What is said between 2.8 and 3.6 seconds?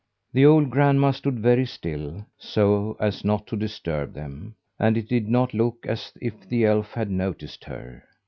as not to